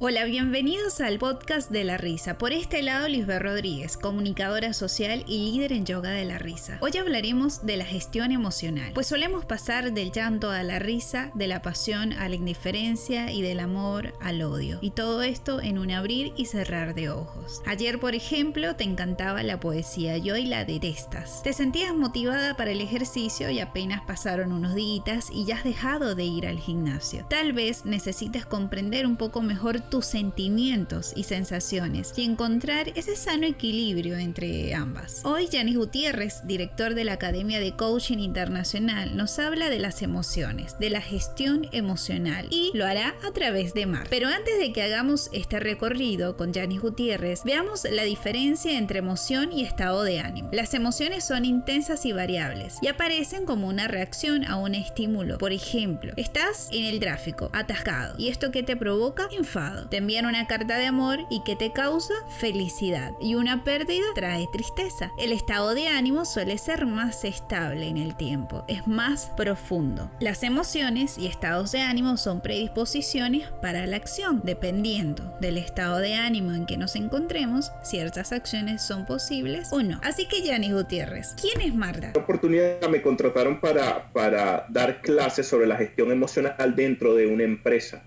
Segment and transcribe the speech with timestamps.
[0.00, 2.38] Hola, bienvenidos al podcast de la risa.
[2.38, 6.78] Por este lado, Lisbeth Rodríguez, comunicadora social y líder en yoga de la risa.
[6.80, 11.48] Hoy hablaremos de la gestión emocional, pues solemos pasar del llanto a la risa, de
[11.48, 14.78] la pasión a la indiferencia y del amor al odio.
[14.82, 17.60] Y todo esto en un abrir y cerrar de ojos.
[17.66, 21.42] Ayer, por ejemplo, te encantaba la poesía y hoy la detestas.
[21.42, 26.14] Te sentías motivada para el ejercicio y apenas pasaron unos días y ya has dejado
[26.14, 27.26] de ir al gimnasio.
[27.28, 33.46] Tal vez necesites comprender un poco mejor tus sentimientos y sensaciones y encontrar ese sano
[33.46, 35.22] equilibrio entre ambas.
[35.24, 40.78] Hoy Janis Gutiérrez, director de la Academia de Coaching Internacional, nos habla de las emociones,
[40.78, 44.06] de la gestión emocional y lo hará a través de Mar.
[44.10, 49.52] Pero antes de que hagamos este recorrido con Janis Gutiérrez, veamos la diferencia entre emoción
[49.52, 50.50] y estado de ánimo.
[50.52, 55.38] Las emociones son intensas y variables y aparecen como una reacción a un estímulo.
[55.38, 60.26] Por ejemplo, estás en el tráfico, atascado, y esto que te provoca enfado te envían
[60.26, 63.12] una carta de amor y que te causa felicidad.
[63.20, 65.12] Y una pérdida trae tristeza.
[65.18, 70.10] El estado de ánimo suele ser más estable en el tiempo, es más profundo.
[70.20, 74.40] Las emociones y estados de ánimo son predisposiciones para la acción.
[74.44, 80.00] Dependiendo del estado de ánimo en que nos encontremos, ciertas acciones son posibles o no.
[80.02, 82.12] Así que Yanis Gutiérrez, ¿quién es Marta?
[82.14, 87.44] La oportunidad me contrataron para, para dar clases sobre la gestión emocional dentro de una
[87.44, 88.02] empresa.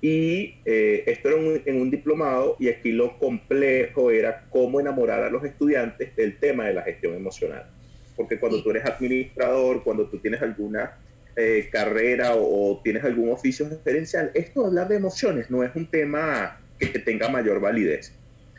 [0.00, 5.30] Y eh, esto era en un diplomado y aquí lo complejo era cómo enamorar a
[5.30, 7.66] los estudiantes del tema de la gestión emocional.
[8.14, 10.98] Porque cuando tú eres administrador, cuando tú tienes alguna
[11.34, 15.86] eh, carrera o, tienes algún oficio referencial, esto de hablar de emociones no es un
[15.86, 18.12] tema que, tenga mayor validez.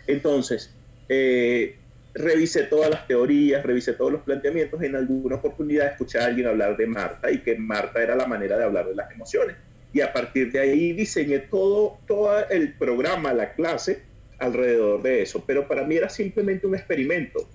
[0.07, 0.73] Entonces,
[1.07, 1.75] eh,
[2.15, 4.81] revisé todas las teorías, revisé todos los planteamientos.
[4.81, 8.57] En alguna oportunidad escuché a alguien hablar de Marta y que Marta era la manera
[8.57, 9.55] de hablar de las emociones
[9.93, 14.01] y a partir de ahí diseñé todo, todo el programa, la clase
[14.39, 15.43] alrededor de eso.
[15.45, 17.47] Pero para mí era simplemente un experimento.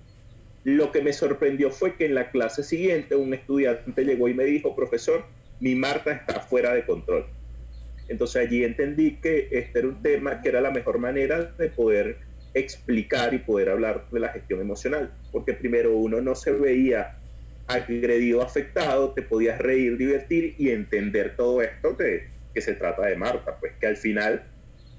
[0.63, 4.45] Lo que me sorprendió fue que en la clase siguiente un estudiante llegó y me
[4.45, 5.25] dijo, profesor,
[5.59, 7.25] mi Marta está fuera de control.
[8.07, 12.17] Entonces allí entendí que este era un tema que era la mejor manera de poder
[12.53, 17.17] explicar y poder hablar de la gestión emocional, porque primero uno no se veía
[17.67, 23.15] agredido, afectado, te podías reír, divertir y entender todo esto de que se trata de
[23.15, 24.43] Marta, pues que al final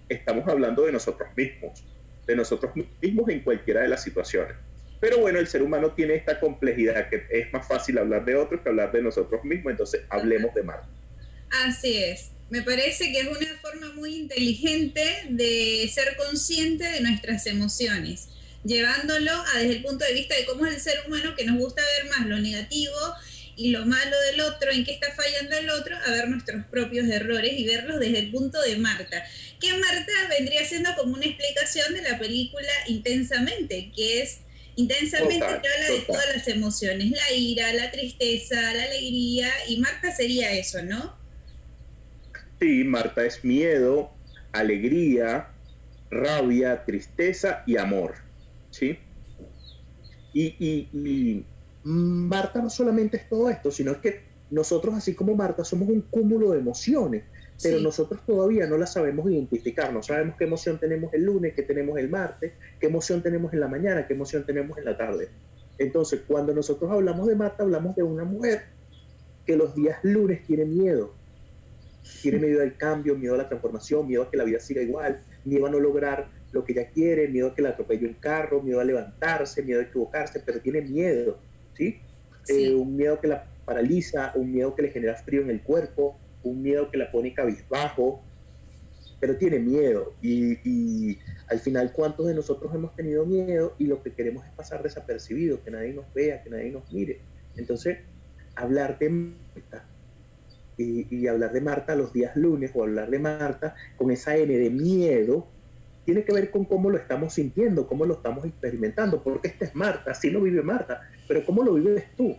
[0.08, 1.84] estamos hablando de nosotros mismos,
[2.26, 4.56] de nosotros mismos en cualquiera de las situaciones.
[5.00, 8.62] Pero bueno, el ser humano tiene esta complejidad que es más fácil hablar de otros
[8.62, 10.88] que hablar de nosotros mismos, entonces hablemos de Marta.
[11.66, 12.30] Así es.
[12.50, 18.28] Me parece que es una forma muy inteligente de ser consciente de nuestras emociones
[18.64, 21.58] llevándolo a desde el punto de vista de cómo es el ser humano que nos
[21.58, 22.97] gusta ver más lo negativo
[23.56, 27.08] y lo malo del otro, en qué está fallando el otro, a ver nuestros propios
[27.08, 29.24] errores y verlos desde el punto de Marta.
[29.60, 34.41] Que Marta vendría siendo como una explicación de la película Intensamente, que es
[34.76, 40.10] intensamente que habla de todas las emociones, la ira, la tristeza, la alegría, y Marta
[40.10, 41.16] sería eso, ¿no?
[42.60, 44.12] Sí, Marta es miedo,
[44.53, 45.48] alegría,
[46.10, 48.23] rabia, tristeza y amor.
[48.74, 48.98] ¿Sí?
[50.32, 51.44] Y,
[51.84, 56.00] Marta no solamente es todo esto, sino es que nosotros, así como Marta, somos un
[56.00, 57.24] cúmulo de emociones,
[57.62, 61.62] pero nosotros todavía no las sabemos identificar, no sabemos qué emoción tenemos el lunes, qué
[61.62, 65.28] tenemos el martes, qué emoción tenemos en la mañana, qué emoción tenemos en la tarde.
[65.78, 68.64] Entonces, cuando nosotros hablamos de Marta, hablamos de una mujer
[69.46, 71.14] que los días lunes tiene miedo.
[72.22, 75.22] Tiene miedo al cambio, miedo a la transformación, miedo a que la vida siga igual,
[75.44, 78.62] miedo a no lograr lo que ella quiere, miedo a que la atropelle un carro,
[78.62, 81.38] miedo a levantarse, miedo a equivocarse, pero tiene miedo,
[81.76, 82.00] ¿sí?
[82.48, 86.16] Eh, un miedo que la paraliza, un miedo que le genera frío en el cuerpo,
[86.44, 88.22] un miedo que la pone cabizbajo,
[89.19, 90.15] pero tiene miedo.
[90.22, 94.82] Y, al final, ¿cuántos de nosotros hemos tenido miedo y lo que queremos es pasar
[94.82, 97.21] desapercibido, que nadie nos vea, que nadie nos mire?
[97.56, 97.98] Entonces,
[98.54, 99.88] hablar de Marta
[100.76, 104.56] y, y hablar de Marta los días lunes o hablar de Marta con esa N
[104.56, 105.48] de miedo,
[106.04, 109.74] tiene que ver con cómo lo estamos sintiendo, cómo lo estamos experimentando, porque esta es
[109.74, 112.36] Marta, así lo vive Marta, pero cómo lo vives tú.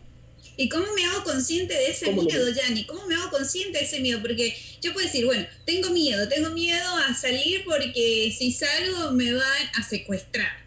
[0.57, 2.85] ¿Y cómo me hago consciente de ese miedo, Yanni?
[2.85, 4.21] ¿Cómo me hago consciente de ese miedo?
[4.21, 9.33] Porque yo puedo decir, bueno, tengo miedo, tengo miedo a salir porque si salgo me
[9.33, 10.65] van a secuestrar.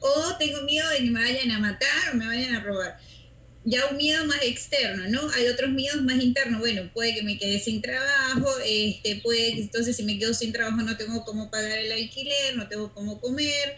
[0.00, 2.98] O tengo miedo de que me vayan a matar o me vayan a robar
[3.66, 5.28] ya un miedo más externo, ¿no?
[5.34, 9.60] Hay otros miedos más internos, bueno, puede que me quede sin trabajo, este, puede que
[9.60, 13.20] entonces si me quedo sin trabajo no tengo cómo pagar el alquiler, no tengo cómo
[13.20, 13.76] comer.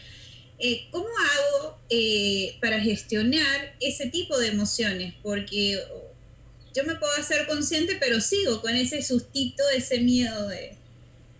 [0.60, 5.14] Eh, ¿Cómo hago eh, para gestionar ese tipo de emociones?
[5.22, 5.78] Porque
[6.74, 10.78] yo me puedo hacer consciente, pero sigo con ese sustito, ese miedo de,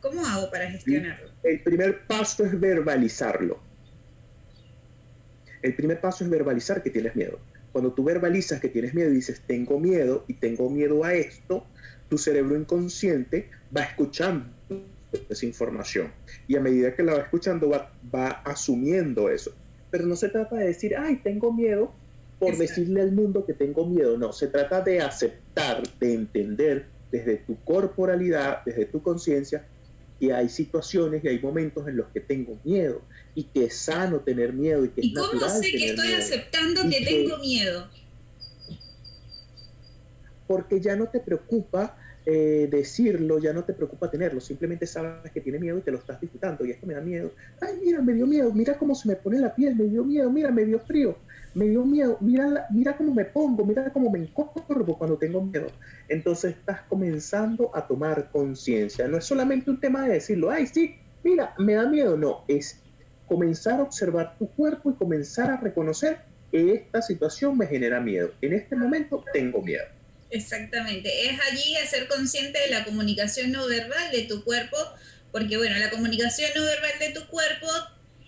[0.00, 1.30] ¿Cómo hago para gestionarlo?
[1.42, 3.60] El primer paso es verbalizarlo.
[5.62, 7.40] El primer paso es verbalizar que tienes miedo.
[7.78, 11.64] Cuando tú verbalizas que tienes miedo y dices, tengo miedo y tengo miedo a esto,
[12.08, 14.46] tu cerebro inconsciente va escuchando
[15.28, 16.10] esa información.
[16.48, 19.52] Y a medida que la va escuchando, va, va asumiendo eso.
[19.92, 21.92] Pero no se trata de decir, ay, tengo miedo
[22.40, 24.18] por decirle al mundo que tengo miedo.
[24.18, 29.64] No, se trata de aceptar, de entender desde tu corporalidad, desde tu conciencia,
[30.18, 33.02] que hay situaciones y hay momentos en los que tengo miedo
[33.34, 37.04] y que es sano tener miedo y que ¿Y cómo sé que estoy aceptando que,
[37.04, 37.88] tengo miedo?
[40.46, 45.40] Porque ya no te preocupa eh, decirlo, ya no te preocupa tenerlo, simplemente sabes que
[45.40, 47.32] tiene miedo y te lo estás disfrutando y esto me da miedo.
[47.60, 50.30] Ay, mira, me dio miedo, mira cómo se me pone la piel, me dio miedo,
[50.30, 51.16] mira, me dio frío
[51.54, 55.66] me dio miedo, mira, mira cómo me pongo, mira cómo me encorvo cuando tengo miedo.
[56.08, 59.08] Entonces estás comenzando a tomar conciencia.
[59.08, 62.16] No es solamente un tema de decirlo, ay, sí, mira, me da miedo.
[62.16, 62.80] No, es
[63.26, 66.18] comenzar a observar tu cuerpo y comenzar a reconocer
[66.50, 68.32] que esta situación me genera miedo.
[68.40, 69.84] En este momento tengo miedo.
[70.30, 71.28] Exactamente.
[71.28, 74.76] Es allí a ser consciente de la comunicación no verbal de tu cuerpo,
[75.32, 77.66] porque bueno, la comunicación no verbal de tu cuerpo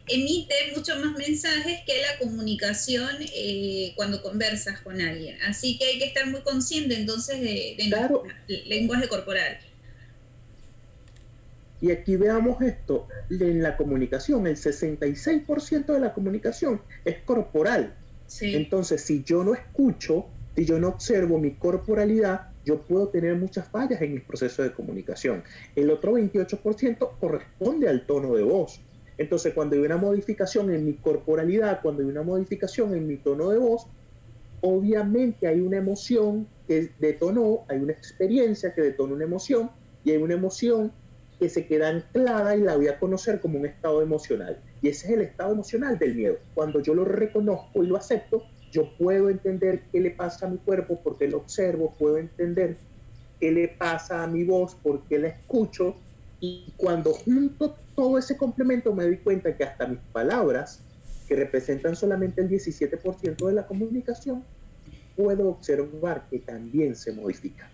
[0.09, 5.41] emite mucho más mensajes que la comunicación eh, cuando conversas con alguien.
[5.43, 9.59] Así que hay que estar muy consciente entonces de, de lenguaje corporal.
[11.81, 17.95] Y aquí veamos esto, en la comunicación, el 66% de la comunicación es corporal.
[18.41, 23.67] Entonces, si yo no escucho, si yo no observo mi corporalidad, yo puedo tener muchas
[23.69, 25.43] fallas en mi proceso de comunicación.
[25.75, 28.81] El otro 28% corresponde al tono de voz.
[29.21, 33.51] Entonces, cuando hay una modificación en mi corporalidad, cuando hay una modificación en mi tono
[33.51, 33.87] de voz,
[34.63, 39.73] obviamente hay una emoción que detonó, hay una experiencia que detonó una emoción
[40.05, 40.91] y hay una emoción
[41.39, 44.59] que se queda anclada y la voy a conocer como un estado emocional.
[44.81, 46.39] Y ese es el estado emocional del miedo.
[46.55, 50.57] Cuando yo lo reconozco y lo acepto, yo puedo entender qué le pasa a mi
[50.57, 52.79] cuerpo porque lo observo, puedo entender
[53.39, 55.97] qué le pasa a mi voz porque la escucho
[56.41, 60.81] y cuando junto todo ese complemento me doy cuenta que hasta mis palabras,
[61.29, 64.43] que representan solamente el 17% de la comunicación,
[65.17, 67.69] puedo observar que también se modifican.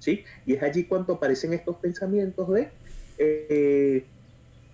[0.00, 0.24] ¿Sí?
[0.44, 2.68] Y es allí cuando aparecen estos pensamientos de,
[3.16, 4.04] eh,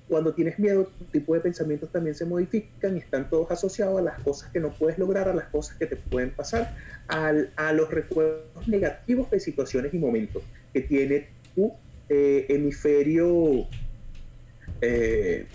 [0.09, 4.03] cuando tienes miedo, tu tipo de pensamientos también se modifican y están todos asociados a
[4.03, 6.75] las cosas que no puedes lograr, a las cosas que te pueden pasar,
[7.07, 11.73] a los recuerdos negativos de situaciones y momentos que tiene tu
[12.13, 13.69] eh, hemisferio
[14.81, 15.47] eh,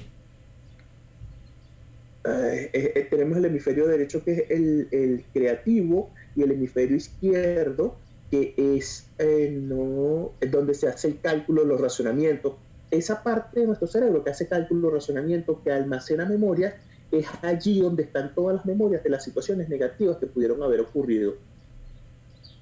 [2.24, 7.98] eh, tenemos el hemisferio derecho que es el, creativo y el hemisferio izquierdo
[8.31, 9.06] que es
[9.52, 12.54] no, donde se hace el cálculo, los razonamientos.
[12.90, 16.75] Esa parte de nuestro cerebro que hace cálculo, razonamiento, que almacena memorias,
[17.12, 21.36] es allí donde están todas las memorias de las situaciones negativas que pudieron haber ocurrido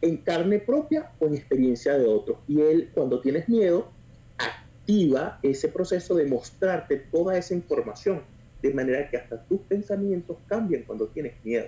[0.04, 2.38] en carne propia o en experiencia de otros.
[2.46, 3.90] Y él, cuando tienes miedo,
[4.38, 8.22] activa ese proceso de mostrarte toda esa información,
[8.62, 11.68] de manera que hasta tus pensamientos cambian cuando tienes miedo.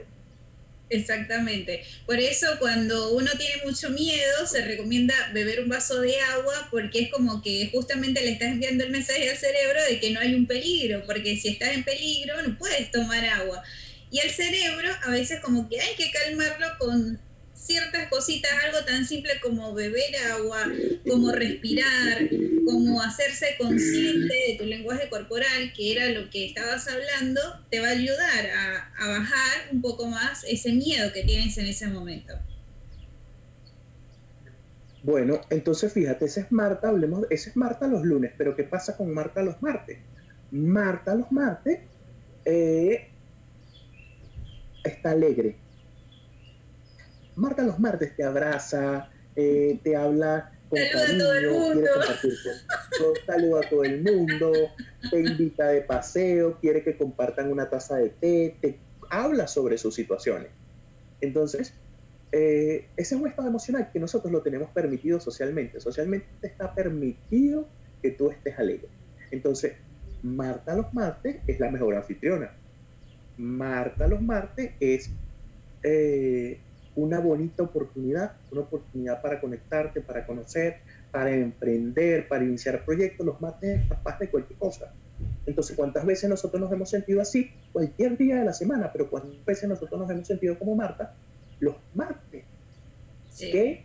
[0.89, 1.83] Exactamente.
[2.05, 7.03] Por eso cuando uno tiene mucho miedo, se recomienda beber un vaso de agua porque
[7.03, 10.35] es como que justamente le estás enviando el mensaje al cerebro de que no hay
[10.35, 13.63] un peligro, porque si estás en peligro no puedes tomar agua.
[14.11, 17.24] Y el cerebro a veces como que hay que calmarlo con
[17.65, 20.59] ciertas cositas, algo tan simple como beber agua,
[21.09, 22.29] como respirar,
[22.63, 27.41] como hacerse consciente de tu lenguaje corporal, que era lo que estabas hablando,
[27.71, 28.45] te va a ayudar
[28.99, 32.33] a, bajar un poco más ese miedo que tienes en ese momento.
[35.03, 38.97] Bueno, entonces fíjate, ese es Marta, hablemos, ese es Marta los lunes, pero ¿qué pasa
[38.97, 39.99] con Marta los martes?
[40.51, 41.79] Marta los martes
[42.43, 43.09] eh,
[44.83, 45.55] está alegre,
[47.35, 51.89] Marta los martes te abraza, eh, te habla con cariño, a todo el mundo.
[53.25, 54.51] saluda a todo el mundo,
[55.09, 59.93] te invita de paseo, quiere que compartan una taza de té, te habla sobre sus
[59.95, 60.49] situaciones.
[61.21, 61.73] Entonces,
[62.31, 65.79] eh, ese es un estado emocional que nosotros lo tenemos permitido socialmente.
[65.79, 67.67] Socialmente está permitido
[68.01, 68.89] que tú estés alegre.
[69.31, 69.73] Entonces,
[70.25, 72.51] Marta los martes es la mejor anfitriona.
[73.37, 75.11] Marta los martes es
[75.83, 76.59] eh,
[76.95, 80.77] una bonita oportunidad, una oportunidad para conectarte, para conocer,
[81.11, 83.25] para emprender, para iniciar proyectos.
[83.25, 84.93] Los martes es capaz de cualquier cosa.
[85.45, 87.51] Entonces, ¿cuántas veces nosotros nos hemos sentido así?
[87.71, 91.13] Cualquier día de la semana, pero ¿cuántas veces nosotros nos hemos sentido como Marta?
[91.59, 92.43] Los martes.
[93.37, 93.83] Que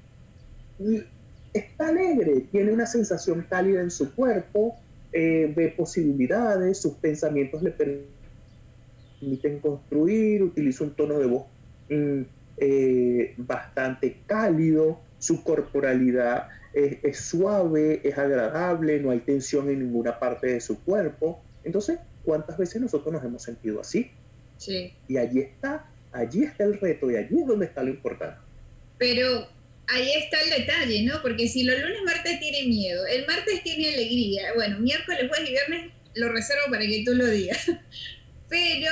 [1.52, 4.76] está alegre, tiene una sensación cálida en su cuerpo,
[5.12, 7.72] eh, ve posibilidades, sus pensamientos le
[9.20, 11.46] permiten construir, utiliza un tono de voz
[11.88, 12.22] mm,
[12.60, 20.48] eh, bastante cálido, su corporalidad es, suave, es agradable, no hay tensión en ninguna parte
[20.48, 21.42] de su cuerpo.
[21.64, 24.10] Entonces, ¿cuántas veces nosotros nos hemos sentido así?
[24.56, 24.92] Sí.
[25.08, 28.38] Y allí está, allí está el reto y allí es donde está lo importante.
[28.98, 29.48] Pero
[29.88, 31.20] ahí está el detalle, ¿no?
[31.22, 35.52] Porque si los lunes, martes tiene miedo, el martes tiene alegría, bueno, miércoles, jueves y
[35.52, 37.66] viernes lo reservo para que tú lo digas.
[38.48, 38.90] Pero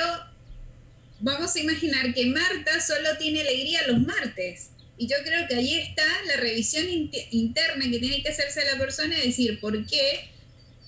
[1.19, 4.71] vamos a imaginar que Marta solo tiene alegría los martes.
[4.97, 6.85] Y yo creo que ahí está la revisión
[7.31, 10.29] interna que tiene que hacerse la persona y decir por qué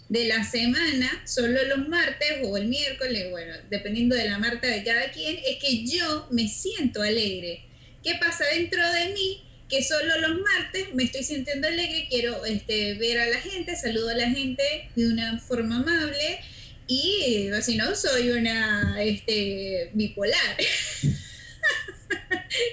[0.10, 4.84] de la semana, solo los martes o el miércoles, bueno, dependiendo de la Marta de
[4.84, 7.64] cada quien, es que yo me siento alegre.
[8.04, 9.42] ¿Qué pasa dentro de mí?
[9.70, 14.10] Que solo los martes me estoy sintiendo alegre, quiero este, ver a la gente, saludo
[14.10, 16.42] a la gente de una forma amable
[16.92, 20.58] y si no, soy una este, bipolar.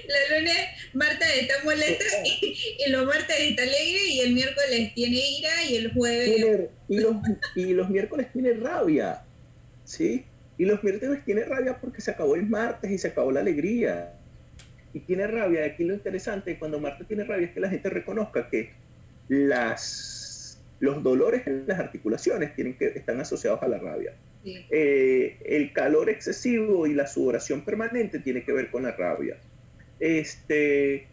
[0.07, 0.57] la lunes
[0.93, 5.93] Marta está molesta y, los martes está alegre y el miércoles tiene ira y el
[5.93, 6.69] jueves...
[6.89, 7.15] y, los,
[7.55, 9.23] y los miércoles tiene rabia,
[9.85, 10.25] ¿sí?
[10.57, 14.15] Y los miércoles tiene rabia porque se acabó el martes y se acabó la alegría.
[14.93, 18.49] Y tiene rabia, aquí lo interesante, cuando Marta tiene rabia es que la gente reconozca
[18.49, 18.73] que
[19.29, 20.18] las,
[20.79, 24.13] los dolores en las articulaciones tienen que, están asociados a la rabia.
[24.45, 29.37] Eh, el calor excesivo y la sudoración permanente tiene que ver con la rabia
[29.99, 31.07] este,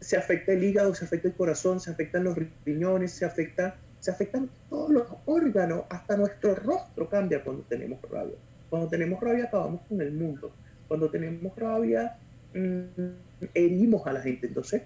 [0.00, 4.10] se afecta el hígado, se afecta el corazón, se afectan los riñones, se, afecta, se
[4.10, 8.36] afectan todos los órganos, hasta nuestro rostro cambia cuando tenemos rabia.
[8.70, 10.52] Cuando tenemos rabia acabamos con el mundo.
[10.88, 12.16] Cuando tenemos rabia
[12.54, 14.46] mm, herimos a la gente.
[14.46, 14.82] Entonces,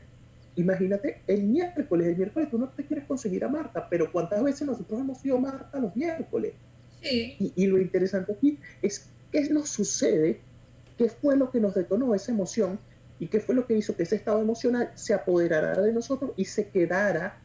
[0.56, 4.66] imagínate, el miércoles, el miércoles tú no te quieres conseguir a Marta, pero ¿cuántas veces
[4.66, 6.52] nosotros hemos sido Marta los miércoles?
[7.02, 10.40] Y, y lo interesante aquí es qué nos sucede,
[10.96, 12.78] qué fue lo que nos detonó esa emoción
[13.22, 16.44] ¿Y qué fue lo que hizo que ese estado emocional se apoderara de nosotros y
[16.44, 17.38] se quedara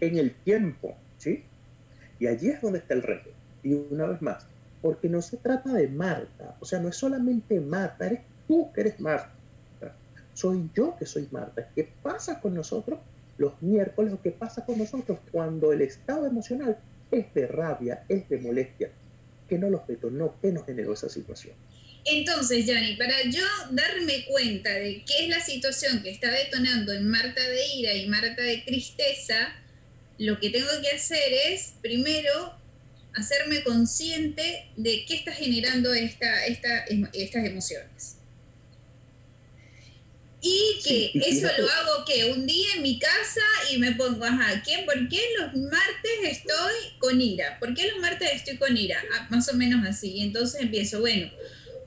[0.00, 0.96] en el tiempo?
[1.18, 1.44] ¿sí?
[2.18, 3.28] Y allí es donde está el reto.
[3.62, 4.46] Y una vez más,
[4.80, 8.80] porque no se trata de Marta, o sea, no es solamente Marta, eres tú que
[8.80, 9.30] eres Marta,
[10.38, 11.68] soy yo que soy Marta.
[11.74, 13.00] ¿Qué pasa con nosotros
[13.38, 16.78] los miércoles o qué pasa con nosotros cuando el estado emocional
[17.10, 18.90] es de rabia, es de molestia?
[19.48, 20.36] ¿Qué no los detonó?
[20.40, 21.54] ¿Qué nos generó esa situación?
[22.04, 23.42] Entonces, Yanni, para yo
[23.72, 28.06] darme cuenta de qué es la situación que está detonando en Marta de ira y
[28.06, 29.56] Marta de tristeza,
[30.18, 32.54] lo que tengo que hacer es, primero,
[33.14, 38.17] hacerme consciente de qué está generando esta, estas emociones.
[40.40, 43.40] Y que eso lo hago que un día en mi casa
[43.72, 47.58] y me pongo, ajá, ¿quién, ¿por qué los martes estoy con ira?
[47.58, 49.02] ¿Por qué los martes estoy con ira?
[49.14, 50.12] Ah, más o menos así.
[50.12, 51.28] Y entonces empiezo, bueno,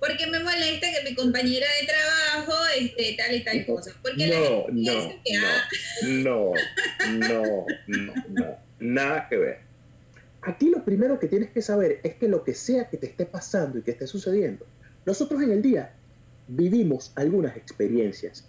[0.02, 3.96] porque me molesta que mi compañera de trabajo este, tal y tal cosa.
[4.02, 5.38] Porque no, la no, que,
[6.08, 6.54] no,
[7.08, 9.60] no, no, no, nada que ver.
[10.42, 13.26] Aquí lo primero que tienes que saber es que lo que sea que te esté
[13.28, 14.66] pasando y que esté sucediendo,
[15.06, 15.94] nosotros en el día
[16.56, 18.48] vivimos algunas experiencias.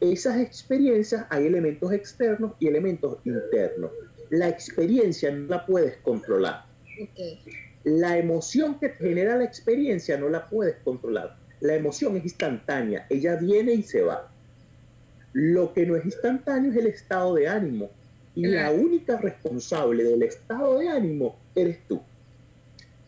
[0.00, 3.90] Esas experiencias hay elementos externos y elementos internos.
[4.30, 6.64] La experiencia no la puedes controlar.
[7.10, 7.38] Okay
[7.84, 11.36] la emoción que genera la experiencia no la puedes controlar.
[11.60, 14.30] La emoción es instantánea, ella viene y se va.
[15.32, 17.90] Lo que no es instantáneo es el estado de ánimo.
[18.34, 22.00] Y la única responsable del estado de ánimo eres tú.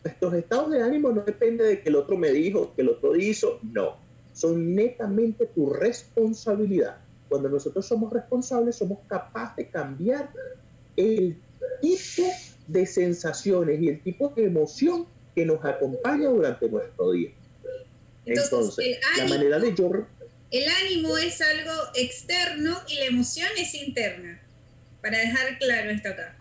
[0.04, 3.14] Estos estados de ánimo no dependen de que el otro me dijo, que el otro
[3.14, 3.96] hizo, no.
[4.32, 6.98] Son netamente tu responsabilidad.
[7.28, 10.30] Cuando nosotros somos responsables, somos capaces de cambiar
[10.96, 11.36] el
[11.80, 12.28] tipo
[12.66, 17.30] de sensaciones y el tipo de emoción que nos acompaña durante nuestro día.
[18.24, 19.90] Entonces, la manera de yo...
[20.50, 24.38] El ánimo es algo externo y la emoción es interna.
[25.00, 26.36] Para dejar claro esto acá.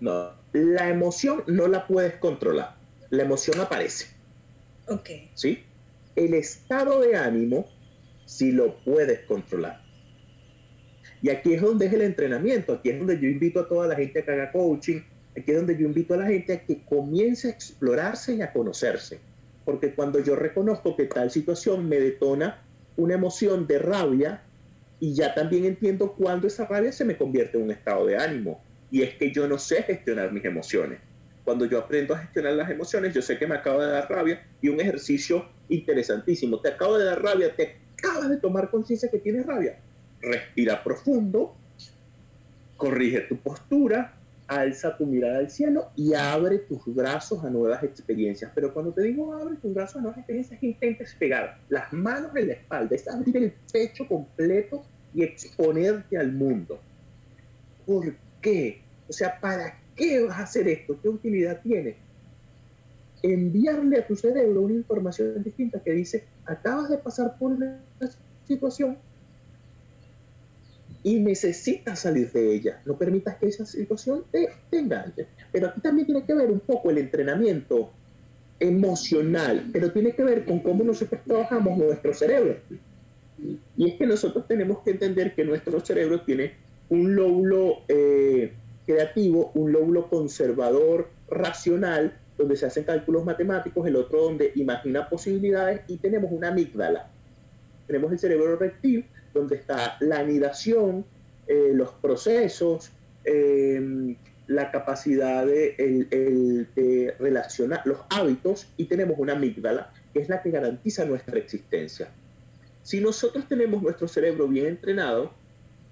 [0.00, 2.76] No, la emoción no la puedes controlar.
[3.10, 4.06] La emoción aparece.
[4.86, 5.10] Ok.
[5.34, 5.64] ¿Sí?
[6.16, 7.66] El estado de ánimo
[8.24, 9.82] sí lo puedes controlar.
[11.22, 13.94] Y aquí es donde es el entrenamiento, aquí es donde yo invito a toda la
[13.94, 15.00] gente a que haga coaching,
[15.36, 18.52] aquí es donde yo invito a la gente a que comience a explorarse y a
[18.52, 19.20] conocerse.
[19.64, 22.62] Porque cuando yo reconozco que tal situación me detona
[22.96, 24.42] una emoción de rabia,
[25.02, 28.62] y ya también entiendo cuándo esa rabia se me convierte en un estado de ánimo.
[28.88, 31.00] Y es que yo no sé gestionar mis emociones.
[31.44, 34.46] Cuando yo aprendo a gestionar las emociones, yo sé que me acabo de dar rabia
[34.60, 36.60] y un ejercicio interesantísimo.
[36.60, 39.78] Te acabo de dar rabia, te acabas de tomar conciencia que tienes rabia
[40.22, 41.54] respira profundo
[42.76, 44.14] corrige tu postura,
[44.48, 48.50] alza tu mirada al cielo y abre tus brazos a nuevas experiencias.
[48.54, 52.48] Pero cuando te digo abre tus brazos a nuevas experiencias, intentes pegar las manos en
[52.48, 54.82] la espalda, es abrir el pecho completo
[55.14, 56.80] y exponerte al mundo.
[57.86, 58.80] ¿Por qué?
[59.08, 60.98] O sea, ¿para qué vas a hacer esto?
[61.00, 61.94] ¿Qué utilidad tiene?
[63.22, 67.80] Enviarle a tu cerebro una información distinta que dice, acabas de pasar por una
[68.46, 68.98] situación
[71.02, 72.80] y necesitas salir de ella.
[72.84, 75.26] No permitas que esa situación te, enganche.
[75.50, 77.90] Pero aquí también tiene que ver un poco el entrenamiento
[78.60, 82.58] emocional, pero tiene que ver con cómo nosotros trabajamos nuestro cerebro.
[83.76, 86.52] Y es que nosotros tenemos que entender que nuestro cerebro tiene
[86.88, 88.52] un lóbulo eh,
[88.86, 95.82] creativo, un lóbulo conservador, racional, donde se hacen cálculos matemáticos, el otro donde imagina posibilidades
[95.88, 97.10] y tenemos una amígdala.
[97.86, 101.04] Tenemos el cerebro reptil, donde está la anidación,
[101.46, 102.92] eh, los procesos,
[103.24, 110.50] em, la capacidad de, relacionar los hábitos y tenemos una amígdala que es la que
[110.50, 112.08] garantiza nuestra existencia.
[112.82, 115.32] Si nosotros tenemos nuestro cerebro bien entrenado,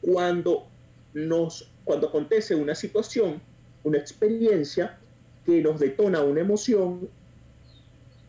[0.02, 0.66] cuando,
[1.14, 3.40] nos, cuando acontece una situación,
[3.84, 4.98] una experiencia
[5.62, 7.08] nos detona una emoción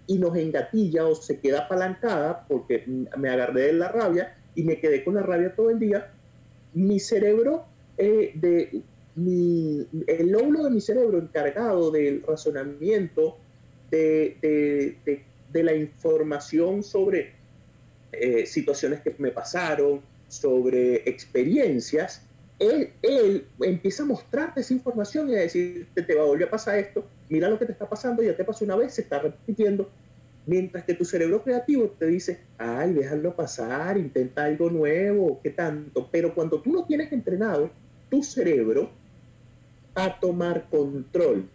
[0.08, 2.84] y nos engatilla o se queda apalancada porque
[3.18, 6.12] me agarré de la rabia, y me quedé con la rabia todo el día,
[6.74, 7.66] mi cerebro,
[7.98, 8.82] eh, de,
[10.08, 13.38] el lóbulo de mi cerebro encargado del razonamiento,
[13.90, 14.96] de,
[15.52, 17.34] de, la información sobre
[18.14, 22.26] eh, situaciones que me pasaron, sobre experiencias,
[22.62, 26.78] él, empieza a mostrarte esa información y a decirte, te va a volver a pasar
[26.78, 29.90] esto, mira lo que te está pasando, ya te pasó una vez, se está repitiendo,
[30.46, 36.10] Mientras que tu cerebro creativo te dice, ay, déjalo pasar, intenta algo nuevo, qué tanto.
[36.12, 37.70] Pero cuando tú no tienes entrenado
[38.10, 38.90] tu cerebro
[39.94, 41.48] a tomar control,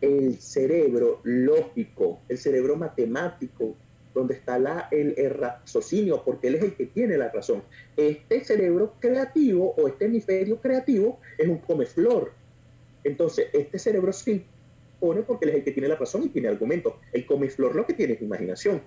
[0.00, 3.76] el cerebro lógico, el cerebro matemático,
[4.14, 7.62] donde está la, el, raciocinio, porque él es el que tiene la razón.
[7.96, 12.32] Este cerebro creativo o este hemisferio creativo es un comeflor.
[13.04, 14.44] Entonces, este cerebro sí
[14.98, 16.94] pone porque él es el que tiene la razón y tiene argumentos.
[17.12, 18.82] El comiflor lo que tiene es imaginación.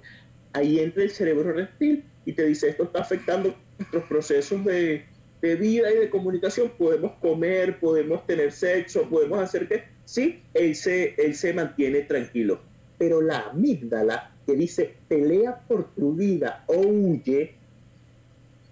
[0.51, 5.03] Ahí entra el cerebro reptil y te dice esto está afectando nuestros procesos de,
[5.41, 6.71] de vida y de comunicación.
[6.77, 9.83] Podemos comer, podemos tener sexo, podemos hacer que...
[10.05, 12.61] Sí, él se, él se mantiene tranquilo.
[12.97, 17.55] Pero la amígdala que dice pelea por tu vida o huye,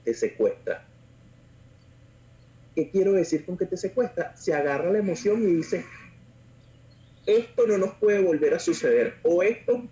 [0.03, 0.85] te secuestra.
[2.75, 4.35] ¿Qué quiero decir con que te secuestra?
[4.35, 5.85] Se agarra la emoción y dice,
[7.25, 9.87] esto no nos puede volver a suceder o esto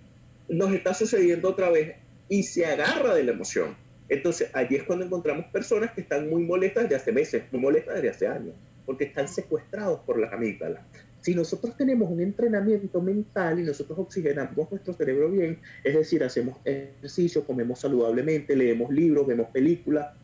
[0.48, 1.96] nos está sucediendo otra vez
[2.28, 3.76] y se agarra de la emoción.
[4.08, 7.96] Entonces allí es cuando encontramos personas que están muy molestas desde hace meses, muy molestas
[7.96, 10.84] desde hace años, porque están secuestrados por las amígdalas.
[11.22, 16.58] Si nosotros tenemos un entrenamiento mental y nosotros oxigenamos nuestro cerebro bien, es decir, hacemos
[16.64, 20.16] ejercicio, comemos saludablemente, leemos libros, vemos películas,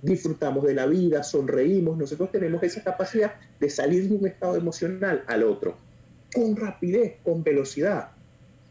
[0.00, 5.24] disfrutamos de la vida, sonreímos, nosotros tenemos esa capacidad de salir de un estado emocional
[5.26, 5.76] al otro
[6.34, 8.10] con rapidez, con velocidad.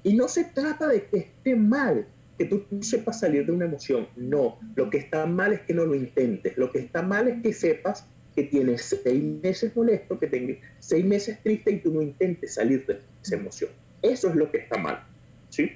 [0.03, 2.05] Y no se trata de que esté mal
[2.37, 4.07] que tú, sepas salir de una emoción.
[4.15, 6.57] No, lo que está mal es que no lo intentes.
[6.57, 11.05] Lo que está mal es que sepas que tienes seis meses molesto, que tengas seis
[11.05, 13.71] meses triste y tú no intentes salir de esa emoción.
[14.01, 15.05] Eso es lo que está mal.
[15.49, 15.71] ¿Sí?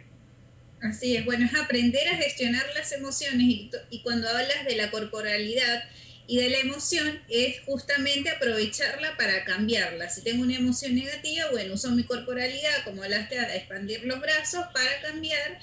[0.81, 4.91] Así es, bueno, es aprender a gestionar las emociones y, y cuando hablas de la
[4.91, 5.83] corporalidad,
[6.27, 10.09] y de la emoción es justamente aprovecharla para cambiarla.
[10.09, 14.65] Si tengo una emoción negativa, bueno, uso mi corporalidad, como hablaste, a expandir los brazos
[14.73, 15.59] para cambiar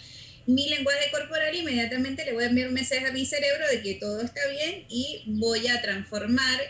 [0.47, 1.55] mi lenguaje corporal.
[1.55, 4.87] Inmediatamente le voy a enviar un mensaje a mi cerebro de que todo está bien
[4.89, 6.61] y voy a transformar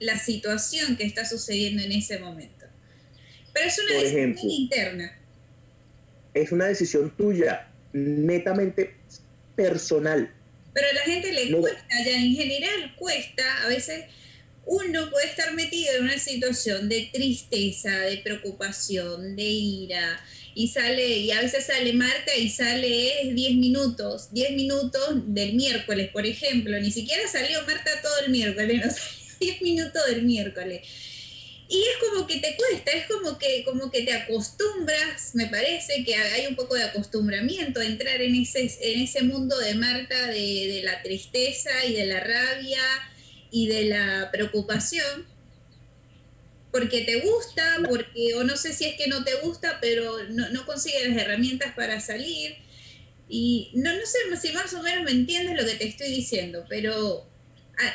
[0.00, 2.66] la situación que está sucediendo en ese momento.
[3.52, 5.18] Pero es una decisión interna.
[6.34, 8.96] Es una decisión tuya, netamente
[9.54, 10.32] personal.
[10.72, 14.04] Pero a la gente le cuesta, ya en general cuesta, a veces
[14.66, 20.20] uno puede estar metido en una situación de tristeza, de preocupación, de ira,
[20.54, 26.10] y sale, y a veces sale Marta y sale 10 minutos, 10 minutos del miércoles,
[26.10, 30.82] por ejemplo, ni siquiera salió Marta todo el miércoles, no salió 10 minutos del miércoles.
[31.66, 36.04] Y es como que te cuesta, es como que, como que te acostumbras, me parece
[36.04, 40.26] que hay un poco de acostumbramiento a entrar en ese, en ese mundo de Marta
[40.26, 42.82] de, de la tristeza y de la rabia
[43.50, 45.26] y de la preocupación,
[46.70, 50.50] porque te gusta, porque, o no sé si es que no te gusta, pero no,
[50.50, 52.56] no consigues las herramientas para salir.
[53.28, 56.66] Y no, no sé si más o menos me entiendes lo que te estoy diciendo,
[56.68, 57.26] pero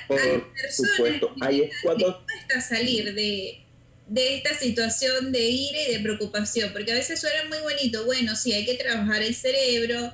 [0.08, 2.26] Por a personas Ahí es cuando...
[2.26, 3.62] cuesta salir de,
[4.08, 8.36] de esta situación de ira y de preocupación, porque a veces suena muy bonito, bueno,
[8.36, 10.13] sí, hay que trabajar el cerebro,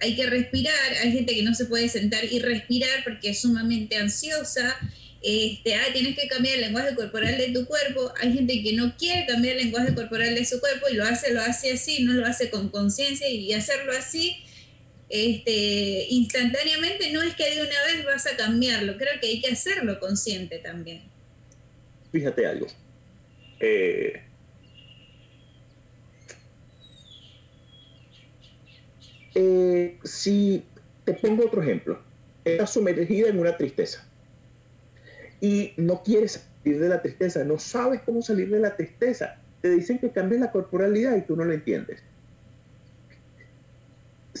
[0.00, 3.96] hay que respirar, hay gente que no se puede sentar y respirar porque es sumamente
[3.96, 4.76] ansiosa,
[5.22, 8.96] este, ah, tienes que cambiar el lenguaje corporal de tu cuerpo, hay gente que no
[8.96, 12.14] quiere cambiar el lenguaje corporal de su cuerpo y lo hace, lo hace así, no
[12.14, 14.42] lo hace con conciencia y hacerlo así
[15.10, 19.50] este, instantáneamente no es que de una vez vas a cambiarlo, creo que hay que
[19.50, 21.02] hacerlo consciente también.
[22.12, 22.68] Fíjate algo,
[23.58, 24.22] eh,
[29.34, 30.62] eh, si
[31.04, 32.00] te pongo otro ejemplo,
[32.44, 34.06] estás sumergida en una tristeza
[35.40, 39.70] y no quieres salir de la tristeza, no sabes cómo salir de la tristeza, te
[39.70, 42.00] dicen que cambies la corporalidad y tú no lo entiendes.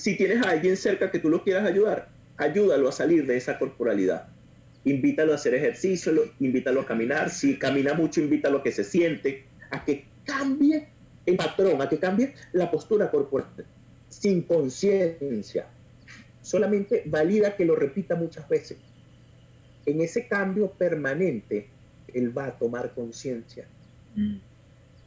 [0.00, 2.08] Si tienes a alguien cerca que tú lo quieras ayudar,
[2.38, 4.28] ayúdalo a salir de esa corporalidad
[4.84, 9.44] invítalo a hacer ejercicio, invítalo a caminar, si camina mucho, invítalo a que se siente,
[9.70, 10.88] a que cambie
[11.26, 13.66] el patrón, a que cambie la postura corporal,
[14.08, 15.66] sin conciencia.
[16.42, 18.78] Solamente valida que lo repita muchas veces.
[19.84, 21.68] En ese cambio permanente,
[22.12, 23.66] él va a tomar conciencia.
[24.14, 24.36] Mm.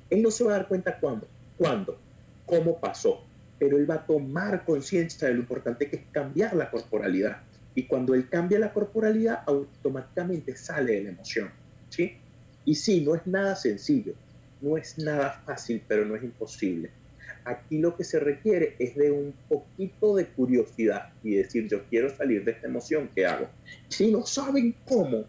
[0.09, 1.27] Él no se va a dar cuenta cuándo,
[1.57, 1.97] cuándo,
[2.45, 3.23] cómo pasó,
[3.63, 7.37] pero él va a tomar conciencia de lo importante que es cambiar la corporalidad
[7.73, 11.49] y cuando él cambia la corporalidad, automáticamente sale de la emoción.
[11.87, 12.17] ¿sí?
[12.65, 14.15] Y sí, no es nada sencillo,
[14.59, 16.89] no es nada fácil, pero no es imposible.
[17.45, 22.13] Aquí lo que se requiere es de un poquito de curiosidad y decir, yo quiero
[22.13, 23.47] salir de esta emoción, ¿qué hago?
[23.87, 25.23] Si no saben cómo,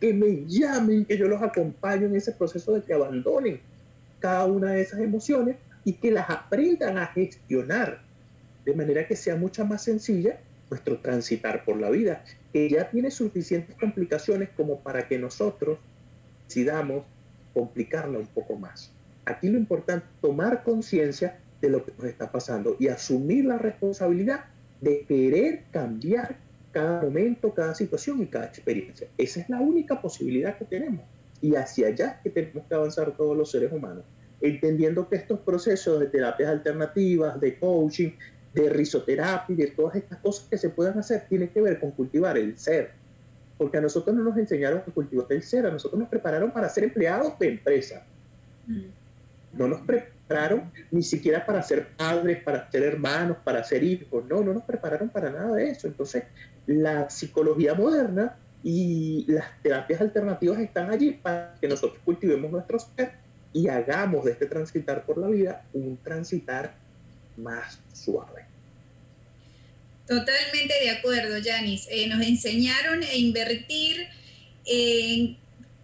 [0.00, 3.60] que me llamen, que yo los acompaño en ese proceso de que abandonen
[4.18, 5.54] cada una de esas emociones
[5.88, 8.02] y que las aprendan a gestionar
[8.66, 12.22] de manera que sea mucho más sencilla nuestro transitar por la vida,
[12.52, 15.78] que ya tiene suficientes complicaciones como para que nosotros
[16.46, 17.04] decidamos
[17.54, 18.92] complicarla un poco más.
[19.24, 23.56] Aquí lo importante es tomar conciencia de lo que nos está pasando y asumir la
[23.56, 24.44] responsabilidad
[24.82, 26.36] de querer cambiar
[26.70, 29.08] cada momento, cada situación y cada experiencia.
[29.16, 31.06] Esa es la única posibilidad que tenemos.
[31.40, 34.04] Y hacia allá que tenemos que avanzar todos los seres humanos,
[34.40, 38.10] entendiendo que estos procesos de terapias alternativas, de coaching,
[38.54, 42.38] de risoterapia de todas estas cosas que se puedan hacer, tiene que ver con cultivar
[42.38, 42.92] el ser.
[43.56, 46.68] Porque a nosotros no nos enseñaron a cultivar el ser, a nosotros nos prepararon para
[46.68, 48.04] ser empleados de empresa.
[49.52, 54.24] No nos prepararon ni siquiera para ser padres, para ser hermanos, para ser hijos.
[54.28, 55.88] No, no nos prepararon para nada de eso.
[55.88, 56.24] Entonces,
[56.66, 63.27] la psicología moderna y las terapias alternativas están allí para que nosotros cultivemos nuestro ser
[63.52, 66.74] y hagamos de este transitar por la vida un transitar
[67.36, 68.44] más suave.
[70.06, 71.86] Totalmente de acuerdo, Janis.
[71.90, 74.08] Eh, nos enseñaron a invertir
[74.64, 75.36] en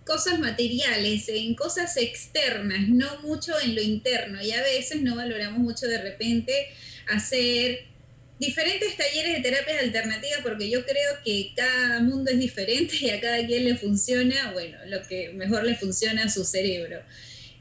[0.05, 4.43] cosas materiales, en cosas externas, no mucho en lo interno.
[4.43, 6.69] Y a veces no valoramos mucho de repente
[7.09, 7.87] hacer
[8.39, 13.21] diferentes talleres de terapias alternativas porque yo creo que cada mundo es diferente y a
[13.21, 17.01] cada quien le funciona, bueno, lo que mejor le funciona a su cerebro.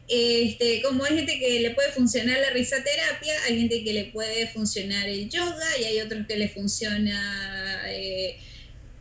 [0.08, 4.48] Este, como hay gente que le puede funcionar la risoterapia, hay gente que le puede
[4.48, 8.38] funcionar el yoga y hay otros que le funciona, eh,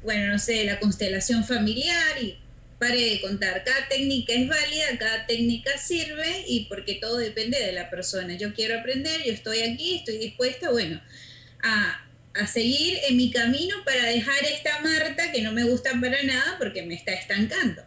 [0.02, 2.38] bueno, no sé, la constelación familiar y
[2.78, 3.64] pare de contar.
[3.64, 8.36] Cada técnica es válida, cada técnica sirve y porque todo depende de la persona.
[8.36, 11.00] Yo quiero aprender, yo estoy aquí, estoy dispuesta, bueno,
[11.62, 16.22] a, a seguir en mi camino para dejar esta Marta que no me gusta para
[16.22, 17.82] nada porque me está estancando.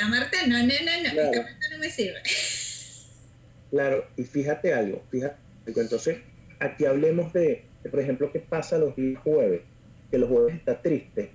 [0.00, 2.22] La Marta, no, no, no, no, esta Marta no me sirve.
[3.70, 5.36] Claro, y fíjate algo, fíjate
[5.66, 6.20] Entonces,
[6.58, 9.60] aquí hablemos de, por ejemplo, qué pasa los días jueves,
[10.10, 11.30] que los jueves está triste.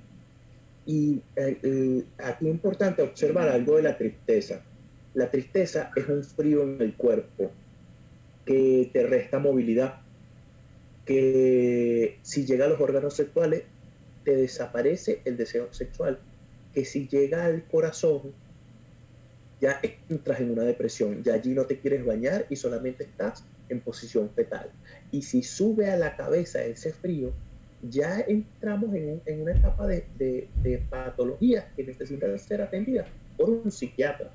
[0.87, 4.63] Y eh, aquí es importante observar algo de la tristeza.
[5.13, 7.51] La tristeza es un frío en el cuerpo
[8.47, 10.01] que te resta movilidad,
[11.05, 13.61] que si llega a los órganos sexuales,
[14.23, 16.17] te desaparece el deseo sexual,
[16.73, 18.33] que si llega al corazón,
[19.61, 23.81] ya entras en una depresión, ya allí no te quieres bañar y solamente estás en
[23.81, 24.69] posición fetal.
[25.11, 27.31] Y si sube a la cabeza ese frío,
[27.89, 34.31] ya entramos en, una etapa de, de, patologías que necesitan ser atendidas por un psiquiatra.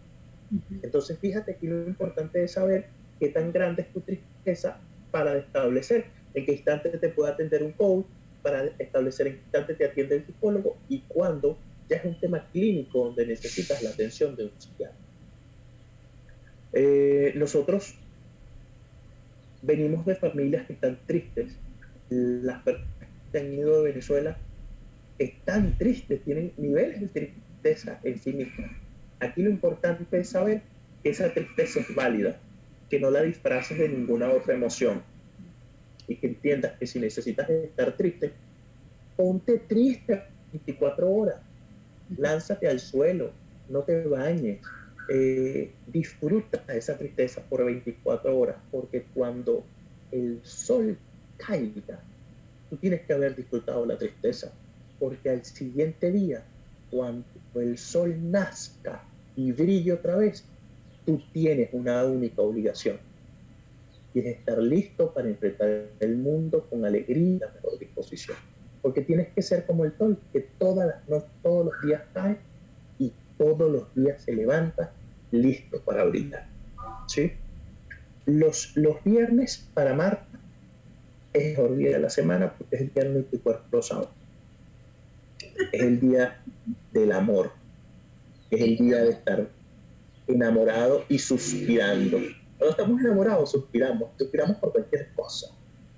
[0.83, 2.87] Entonces, fíjate que lo importante es saber
[3.19, 4.79] qué tan grande es tu tristeza
[5.11, 8.07] para establecer en qué instante te puede atender un coach,
[8.43, 12.47] para establecer en qué instante te atiende el psicólogo y cuándo ya es un tema
[12.53, 15.10] clínico donde necesitas la atención de un psiquiatra.
[16.73, 17.95] Eh, nosotros
[19.63, 21.57] venimos de familias que están tristes.
[22.09, 22.89] Las personas
[23.33, 24.37] que han ido de Venezuela
[25.19, 28.71] están tristes, tienen niveles de tristeza en sí mismos.
[29.21, 30.63] Aquí lo importante es saber
[31.03, 32.39] que esa tristeza es válida,
[32.89, 35.03] que no la disfraces de ninguna otra emoción
[36.09, 38.33] y que entiendas que si necesitas estar triste,
[39.17, 41.37] ponte triste 24 horas,
[42.17, 43.31] lánzate al suelo,
[43.69, 44.61] no te bañes,
[45.09, 49.65] eh, disfruta esa tristeza por 24 horas, porque cuando
[50.13, 50.97] el sol
[51.37, 52.01] caiga,
[52.69, 54.53] tú tienes que haber disfrutado la tristeza,
[54.99, 56.45] porque al siguiente día,
[56.91, 59.05] cuando el sol nazca
[59.37, 60.45] y brille otra vez,
[61.07, 62.99] tú tienes una única obligación,
[64.13, 68.37] y es estar listo para enfrentar el mundo con alegría y la mejor disposición.
[68.83, 72.39] Porque tienes que ser como el sol, que todas las, no, todos los días cae
[73.41, 74.93] todos los días se levanta
[75.31, 76.47] listo para brindar.
[77.07, 77.33] ¿sí?
[78.27, 80.39] Los, los viernes para Marta
[81.33, 84.09] es el día de la semana porque es el viernes de tu cuerpo lo sabe.
[85.73, 86.43] Es el día
[86.93, 87.51] del amor.
[88.51, 89.49] Es el día de estar
[90.27, 92.19] enamorado y suspirando.
[92.59, 94.11] Cuando estamos enamorados, suspiramos.
[94.19, 95.47] Suspiramos por cualquier cosa.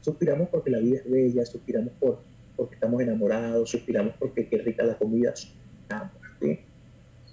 [0.01, 2.21] Suspiramos porque la vida es bella, suspiramos por,
[2.57, 5.35] porque estamos enamorados, suspiramos porque qué rica la comida.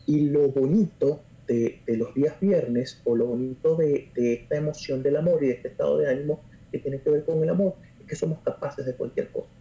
[0.10, 5.44] Y lo bonito de, los días viernes o lo bonito de, esta emoción del amor
[5.44, 6.42] y de este estado de ánimo
[6.72, 9.52] que tiene que ver con el amor es que somos capaces de cualquier cosa,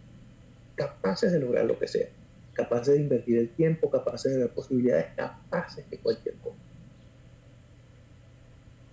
[0.73, 2.07] capaces de lograr lo que sea,
[2.53, 6.57] capaces de invertir el tiempo, capaces de ver posibilidades, capaces de cualquier cosa.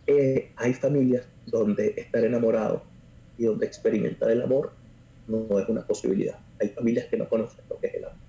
[0.09, 2.83] Eh, hay familias donde estar enamorado
[3.39, 4.73] y donde experimentar el amor
[5.27, 6.39] no es una posibilidad.
[6.61, 8.26] Hay familias que no conocen lo que es el amor.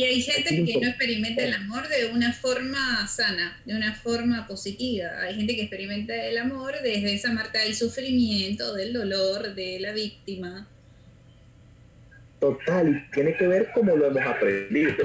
[0.00, 4.46] Y hay gente que no experimenta el amor de una forma sana, de una forma
[4.46, 5.10] positiva.
[5.20, 9.92] Hay gente que experimenta el amor desde esa marca del sufrimiento, del dolor, de la
[9.92, 10.66] víctima.
[12.40, 15.04] Total, y tiene que ver cómo lo hemos aprendido,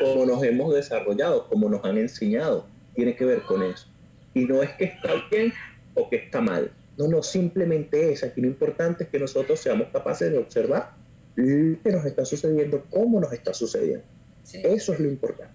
[0.00, 2.66] cómo nos hemos desarrollado, cómo nos han enseñado.
[2.96, 3.86] Tiene que ver con eso.
[4.34, 5.52] Y no es que está bien
[5.94, 6.72] o que está mal.
[6.98, 8.24] No, no, simplemente es.
[8.24, 10.94] Aquí lo importante es que nosotros seamos capaces de observar
[11.36, 14.15] lo que nos está sucediendo, cómo nos está sucediendo.
[14.52, 15.54] Eso es lo importante.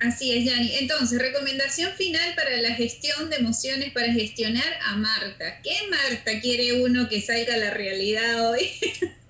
[0.00, 0.76] Así es, Yanni.
[0.76, 5.60] Entonces, recomendación final para la gestión de emociones para gestionar a Marta.
[5.62, 8.60] ¿Qué Marta quiere uno que salga a la realidad hoy?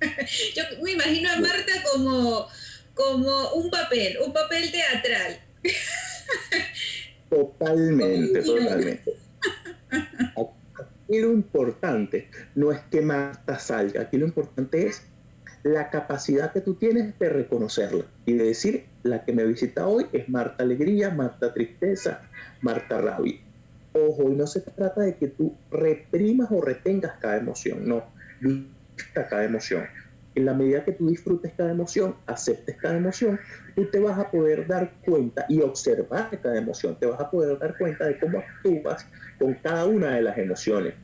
[0.55, 2.49] Yo me imagino a Marta como,
[2.93, 5.41] como un papel, un papel teatral.
[7.31, 9.15] Totalmente, totalmente.
[9.91, 15.03] Aquí lo importante no es que Marta salga, aquí lo importante es
[15.63, 20.07] la capacidad que tú tienes de reconocerla y de decir, la que me visita hoy
[20.13, 22.21] es Marta Alegría, Marta Tristeza,
[22.61, 23.41] Marta Rabia.
[23.93, 28.05] Ojo, y no se trata de que tú reprimas o retengas cada emoción, no,
[28.41, 29.85] disfruta cada emoción.
[30.35, 33.41] En la medida que tú disfrutes cada emoción, aceptes cada emoción,
[33.75, 37.59] tú te vas a poder dar cuenta y observar cada emoción, te vas a poder
[37.59, 39.05] dar cuenta de cómo actúas
[39.39, 40.95] con cada una de las emociones.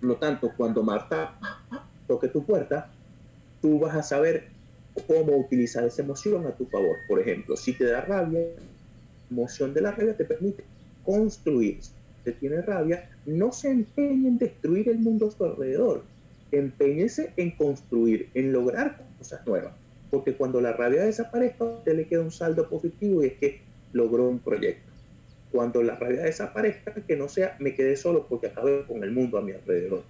[0.00, 1.38] Por lo tanto, cuando Marta
[2.08, 2.90] toque tu puerta,
[3.60, 4.48] tú vas a saber
[5.06, 6.96] cómo utilizar esa emoción a tu favor.
[7.08, 10.64] Por ejemplo, si te da rabia, la emoción de la rabia te permite
[11.04, 11.82] construir.
[11.82, 11.92] Si
[12.24, 16.02] te tiene rabia, no se empeñe en destruir el mundo a su alrededor.
[16.52, 19.74] Empeñese en construir, en lograr cosas nuevas.
[20.10, 23.60] Porque cuando la rabia desaparezca, a usted le queda un saldo positivo y es que
[23.92, 24.90] logró un proyecto.
[25.52, 29.38] Cuando la rabia desaparezca, que no sea me quedé solo porque acabé con el mundo
[29.38, 30.02] a mi alrededor.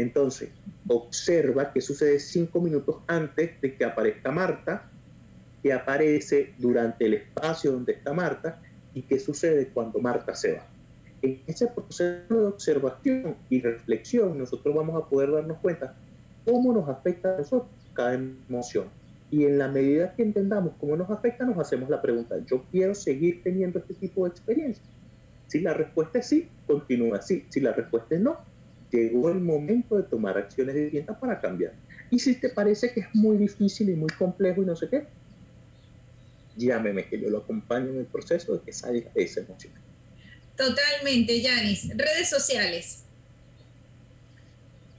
[0.00, 0.50] Entonces,
[0.88, 4.90] observa qué sucede cinco minutos antes de que aparezca Marta,
[5.62, 8.60] qué aparece durante el espacio donde está Marta
[8.94, 10.66] y qué sucede cuando Marta se va.
[11.22, 15.94] En ese proceso de observación y reflexión, nosotros vamos a poder darnos cuenta
[16.44, 18.86] cómo nos afecta a nosotros cada emoción.
[19.30, 22.94] Y en la medida que entendamos cómo nos afecta, nos hacemos la pregunta, ¿yo quiero
[22.94, 24.82] seguir teniendo este tipo de experiencia?
[25.46, 27.44] Si la respuesta es sí, continúa así.
[27.48, 28.38] Si la respuesta es no,
[28.90, 31.72] llegó el momento de tomar acciones distintas para cambiar.
[32.10, 35.06] Y si te parece que es muy difícil y muy complejo y no sé qué,
[36.56, 39.72] llámeme que yo lo acompaño en el proceso de que salga esa emoción.
[40.56, 41.96] Totalmente, Yanis.
[41.96, 43.04] Redes sociales.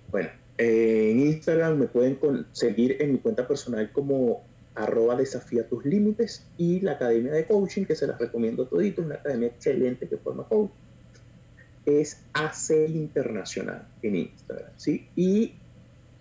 [0.10, 2.17] Bueno, en Instagram me pueden
[2.51, 4.43] seguir en mi cuenta personal como
[4.75, 9.15] arroba desafía tus límites y la academia de coaching que se las recomiendo todito, una
[9.15, 10.71] academia excelente que forma coach
[11.86, 15.08] es AC Internacional en Instagram, ¿sí?
[15.15, 15.54] Y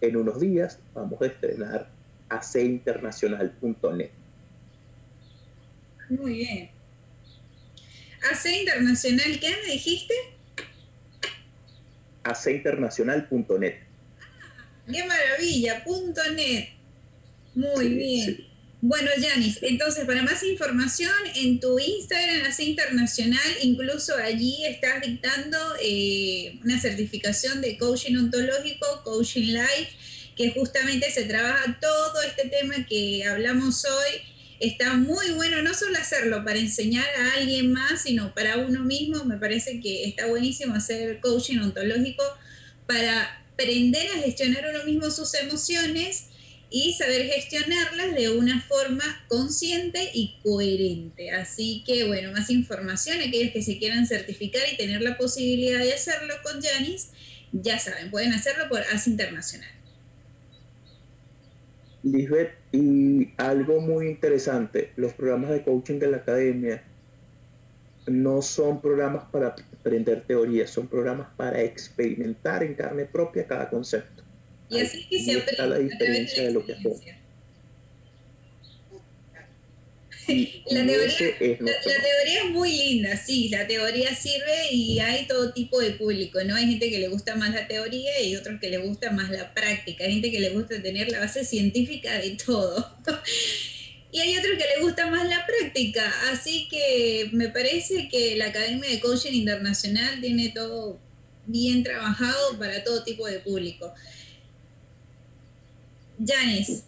[0.01, 1.89] en unos días vamos a estrenar
[2.29, 4.11] aceinternacional.net.
[6.09, 6.71] Muy bien.
[8.31, 10.15] AC Internacional, ¿qué me dijiste?
[12.23, 13.75] aceinternacional.net.
[14.91, 15.85] ¡Qué maravilla!
[15.85, 16.69] Punto .net.
[17.55, 18.50] Muy bien.
[18.83, 25.59] Bueno, Yanis, entonces para más información en tu Instagram, así internacional, incluso allí estás dictando
[25.83, 29.91] eh, una certificación de coaching ontológico, coaching life,
[30.35, 34.23] que justamente se trabaja todo este tema que hablamos hoy.
[34.61, 39.25] Está muy bueno no solo hacerlo para enseñar a alguien más, sino para uno mismo.
[39.27, 42.25] Me parece que está buenísimo hacer coaching ontológico
[42.87, 46.30] para aprender a gestionar uno mismo sus emociones
[46.71, 51.33] y saber gestionarlas de una forma consciente y coherente.
[51.33, 55.93] Así que, bueno, más información, aquellos que se quieran certificar y tener la posibilidad de
[55.93, 57.11] hacerlo con Janis,
[57.53, 59.69] ya saben, pueden hacerlo por AS Internacional.
[62.05, 66.83] Lisbeth, y algo muy interesante, los programas de coaching de la academia
[68.07, 74.23] no son programas para aprender teorías, son programas para experimentar en carne propia cada concepto.
[74.71, 77.01] Y así que se aprende la diferencia de, lo que hacemos.
[80.71, 85.81] La teoría, la, teoría, es muy linda, sí, la teoría sirve y hay todo tipo
[85.81, 86.55] de público, ¿no?
[86.55, 89.53] Hay gente que le gusta más la teoría y otros que le gusta más la
[89.53, 92.97] práctica, hay gente que le gusta tener la base científica de todo.
[94.13, 98.47] y hay otros que le gusta más la práctica, así que me parece que la
[98.47, 101.01] Academia de Coaching Internacional tiene todo
[101.47, 103.93] bien trabajado para todo tipo de público.
[106.25, 106.85] Janis,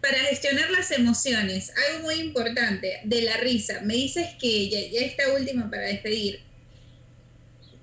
[0.00, 3.80] para gestionar las emociones, algo muy importante de la risa.
[3.82, 6.40] Me dices que ya, esta última para despedir.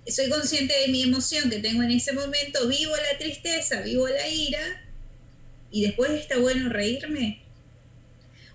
[0.07, 4.27] Soy consciente de mi emoción que tengo en ese momento, vivo la tristeza, vivo la
[4.27, 4.83] ira,
[5.69, 7.43] y después está bueno reírme.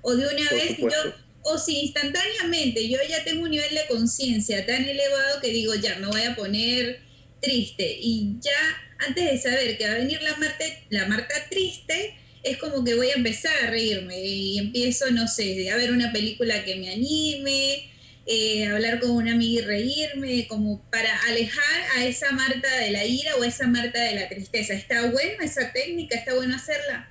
[0.01, 4.65] O de una vez yo, o si instantáneamente yo ya tengo un nivel de conciencia
[4.65, 7.01] tan elevado que digo, ya me voy a poner
[7.41, 12.17] triste, y ya antes de saber que va a venir la Marta, la Marta triste,
[12.43, 16.13] es como que voy a empezar a reírme y empiezo, no sé, a ver una
[16.13, 17.89] película que me anime,
[18.27, 23.05] eh, hablar con una amiga y reírme, como para alejar a esa Marta de la
[23.05, 24.75] ira o a esa Marta de la tristeza.
[24.75, 26.17] ¿Está buena esa técnica?
[26.17, 27.09] ¿Está bueno hacerla?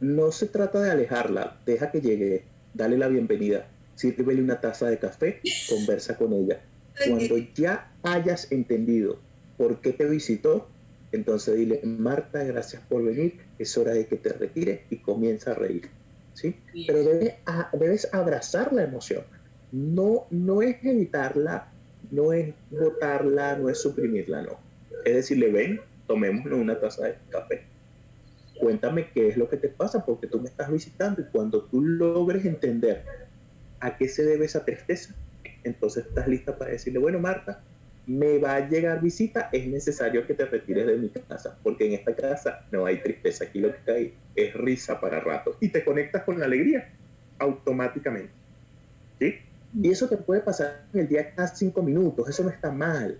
[0.00, 2.44] No se trata de alejarla, deja que llegue,
[2.74, 6.60] dale la bienvenida, sírvele una taza de café, conversa con ella.
[7.08, 9.20] Cuando ya hayas entendido
[9.56, 10.68] por qué te visitó,
[11.14, 15.54] entonces dile, Marta, gracias por venir, es hora de que te retires y comienza a
[15.54, 15.88] reír.
[16.34, 16.56] ¿sí?
[16.86, 17.34] Pero debes,
[17.72, 19.22] debes abrazar la emoción.
[19.72, 21.72] No, no es evitarla,
[22.10, 24.58] no es botarla, no es suprimirla, no.
[25.04, 27.62] Es decirle, ven, tomémonos una taza de café.
[28.58, 31.82] Cuéntame qué es lo que te pasa porque tú me estás visitando y cuando tú
[31.82, 33.04] logres entender
[33.80, 35.14] a qué se debe esa tristeza,
[35.64, 37.62] entonces estás lista para decirle, bueno, Marta,
[38.06, 41.94] me va a llegar visita, es necesario que te retires de mi casa, porque en
[41.94, 45.84] esta casa no hay tristeza, aquí lo que hay es risa para rato y te
[45.84, 46.90] conectas con la alegría
[47.38, 48.32] automáticamente.
[49.18, 49.36] ¿sí?
[49.80, 53.18] Y eso te puede pasar en el día cada cinco minutos, eso no está mal.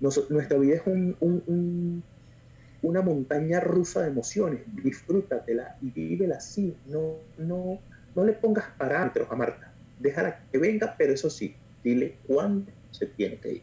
[0.00, 2.02] nuestra vida es un,
[2.82, 7.78] una montaña rusa de emociones, disfrútatela y vívela así, no, no,
[8.14, 13.06] no le pongas parámetros a Marta, déjala que venga, pero eso sí, dile cuándo se
[13.06, 13.62] tiene que ir.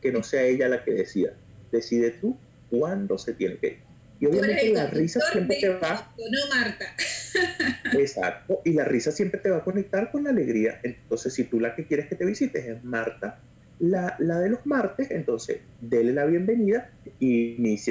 [0.00, 1.34] Que no sea ella la que decida.
[1.70, 2.36] Decide tú
[2.70, 3.78] cuándo se tiene que ir.
[4.18, 6.14] Y obviamente la risa siempre te va.
[6.16, 6.86] No, Marta.
[7.98, 8.62] Exacto.
[8.64, 10.80] Y la risa siempre te va a conectar con la alegría.
[10.82, 13.40] Entonces, si tú la que quieres que te visites es Marta,
[13.80, 17.90] la, la de los martes, entonces dele la bienvenida y inicie